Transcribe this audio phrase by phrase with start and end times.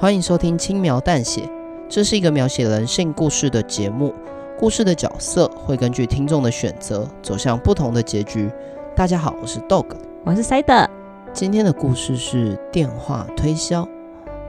[0.00, 1.46] 欢迎收听轻描淡写，
[1.86, 4.14] 这是一个描写人性故事的节目。
[4.58, 8.50] 故事的角色会根据听众的选择走向不同的结局。
[8.96, 9.84] 大家好，我是 Dog，
[10.24, 10.88] 我是 Side。
[11.34, 13.86] 今天的故事是电话推销，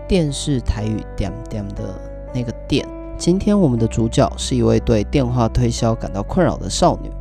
[0.08, 2.00] 电视台语点点的
[2.34, 2.88] 那个电。
[3.18, 7.12] 今天我们的主角是一位对电话推销感到困扰的少女。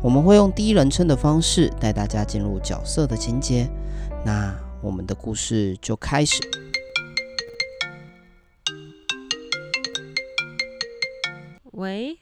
[0.00, 3.68] 我们会用第一人称的方式带大家进入角色的情节。
[4.24, 6.40] 那我们的故事就开始。
[11.84, 12.18] 喂，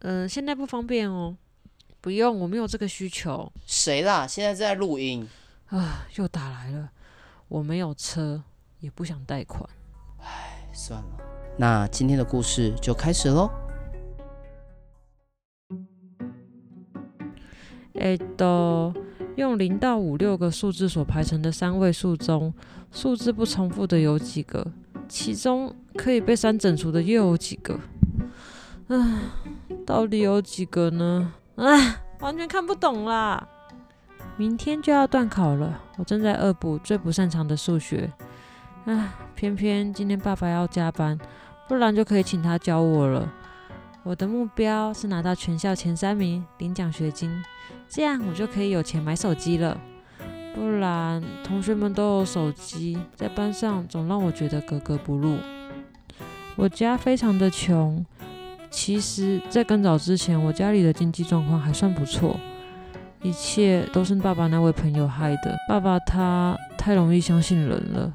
[0.00, 1.34] 嗯、呃，现在不方便哦。
[2.02, 3.50] 不用，我没有这个需求。
[3.64, 4.26] 谁啦？
[4.26, 5.26] 现在在录音。
[5.68, 6.90] 啊，又打来了。
[7.48, 8.42] 我没有车，
[8.80, 9.66] 也不想贷款。
[10.18, 11.08] 唉，算了。
[11.56, 13.50] 那今天的故事就开始喽。
[17.94, 18.92] 哎，都。
[19.36, 22.52] 用零到五六个数字所排成的三位数中，
[22.90, 24.70] 数字不重复的有几个？
[25.08, 27.80] 其中可以被三整除的又有几个？
[28.92, 28.98] 唉，
[29.86, 31.32] 到底有几个呢？
[31.56, 33.48] 唉，完全看不懂啦！
[34.36, 38.12] 明天就要段考了，我正在恶补最不擅长的数学。
[38.84, 41.18] 唉，偏偏今天爸爸要加班，
[41.66, 43.32] 不然就可以请他教我了。
[44.02, 47.30] 我的目标是拿到全校前三名，领奖学金，
[47.88, 49.80] 这样我就可以有钱买手机了。
[50.54, 55.38] 不然同学们都有手机，在班上总让我觉得格格不入。
[56.56, 58.04] 我家非常的穷，
[58.72, 62.36] 其实，在更早之前，我家里的经济状况还算不错。
[63.22, 65.56] 一切都是爸爸那位朋友害的。
[65.68, 68.12] 爸爸他太容易相信人了，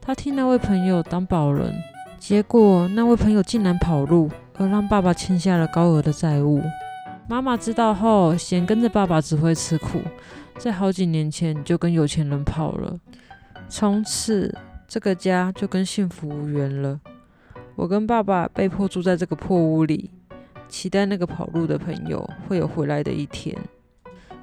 [0.00, 1.72] 他替那位朋友当保人，
[2.18, 4.28] 结果那位朋友竟然跑路。
[4.60, 6.60] 而让爸爸欠下了高额的债务。
[7.28, 10.00] 妈妈知道后，嫌跟着爸爸只会吃苦，
[10.58, 12.98] 在好几年前就跟有钱人跑了。
[13.68, 14.52] 从此，
[14.88, 16.98] 这个家就跟幸福无缘了。
[17.78, 20.10] 我跟爸爸被迫住在这个破屋里，
[20.68, 23.56] 期待那个跑路的朋友会有回来的一天。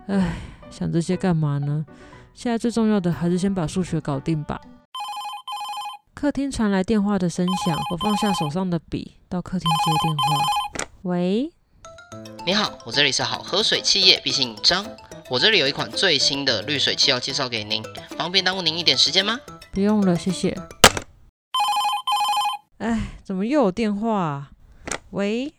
[0.08, 0.38] 唉，
[0.70, 1.86] 想这些干嘛呢？
[2.34, 4.62] 现在最重要的还是先把数学搞定吧。
[6.14, 10.88] 客厅传来电话的声响，我放下手上的笔，到客厅接电话。
[11.02, 11.52] 喂，
[12.46, 14.86] 你好，我这里是好喝水企业，敝姓张，
[15.30, 17.84] 我这里有一款最新的滤水器要介绍给您，
[18.18, 19.38] 方便耽误您一点时间吗？
[19.74, 20.58] 不用了，谢谢。
[22.78, 24.52] 哎，怎么又有电话啊？
[25.12, 25.54] 喂。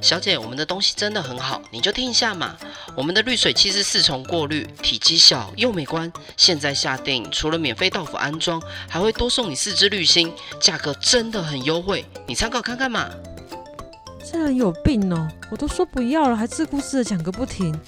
[0.00, 2.56] 小姐，我们的东西真的很好，你就听一下嘛。
[2.96, 6.10] 我们的滤水器是四重过滤，体积小又美观。
[6.38, 13.10] 现在下定，除了免费到府安装，还会多送你四支滤芯，价格真的很优惠，你参考看看嘛。
[14.32, 15.28] 这人有病哦！
[15.50, 17.78] 我都说不要了，还自顾自的讲个不停。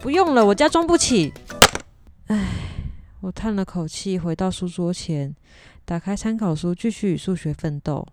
[0.00, 1.32] 不用了，我家装不起。
[2.28, 2.48] 唉，
[3.24, 5.34] 我叹了口气，回到书桌前，
[5.86, 8.06] 打开参考书，继续与数学奋斗。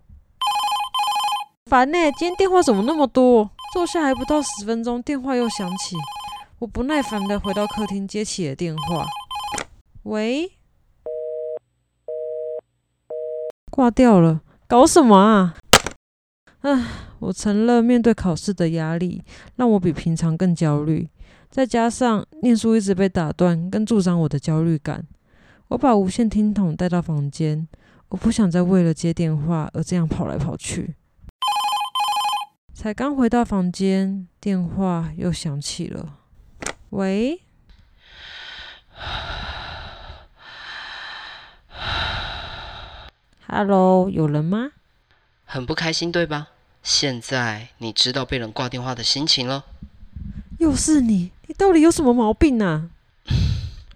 [1.66, 3.50] 烦呢，今天电话怎么那么多？
[3.74, 5.96] 坐下还不到十分钟，电话又响起。
[6.60, 9.04] 我不耐烦的回到客厅，接起了电话。
[10.04, 10.52] 喂，
[13.70, 15.54] 挂掉了，搞什么啊？
[16.62, 16.86] 唉，
[17.18, 19.22] 我承认面对考试的压力，
[19.56, 21.10] 让我比平常更焦虑。
[21.52, 25.06] 再加上念书一直被打断，更助长我的焦虑感。
[25.68, 27.68] 我把无线听筒带到房间，
[28.08, 30.94] 我不想再为了接电话而这样跑来跑去。
[32.72, 36.20] 才刚回到房间，电话又响起了。
[36.88, 37.42] 喂
[43.46, 44.72] ，Hello，有人吗？
[45.44, 46.48] 很不开心，对吧？
[46.82, 49.66] 现在你知道被人挂电话的心情了。
[50.58, 52.88] 又是你，你到底有什么毛病啊？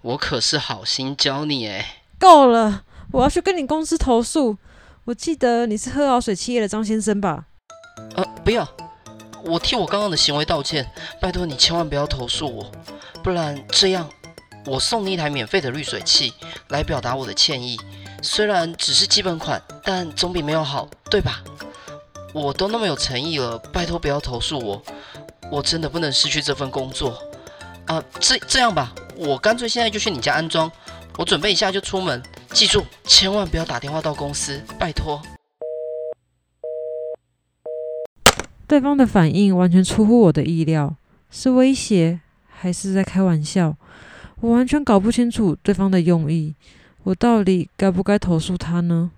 [0.03, 2.03] 我可是好心教你哎。
[2.19, 4.59] 够了，我要去跟你公司投诉。
[5.07, 7.47] 我记得你是喝好水企业的张先生吧？
[8.15, 8.69] 呃，不要，
[9.43, 10.87] 我替我刚刚的行为道歉，
[11.19, 12.71] 拜托你千万不要投诉我，
[13.25, 14.07] 不然这样，
[14.67, 16.35] 我送你一台免费的滤水器
[16.69, 17.81] 来表达我的歉意。
[18.21, 21.43] 虽然只是基本款，但总比没有好，对吧？
[22.35, 24.83] 我都那么有诚意了，拜托不要投诉我，
[25.51, 27.19] 我真的不能失去这份工作。
[27.87, 30.71] 啊、这这样吧，我干脆现在就去你家安装，
[31.17, 35.23] 我准备一下就出门，记住千万不要打电话到公司，拜托。
[38.67, 40.97] 对方的反应完全出乎我的意料，
[41.31, 43.77] 是威胁还是在开玩笑？
[44.41, 46.55] 我完全搞不清楚对方的用意。
[47.05, 49.13] 我到底该不该投诉他呢？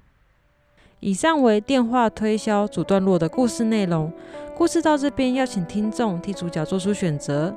[1.01, 4.13] 以上为电话推销主段落的故事内容。
[4.55, 7.57] 故事到这边，要请听众替主角做出选择。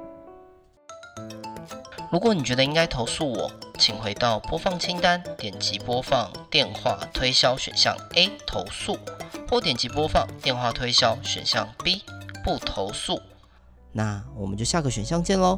[2.11, 3.49] 如果你觉得应该投诉我，
[3.79, 8.99] 请回到播放清单，点击播放电话推销选项 A 投诉，
[9.49, 12.03] 或点击播放电话推销选项 B
[12.43, 13.21] 不投诉。
[13.93, 15.57] 那我们就下个选项见喽。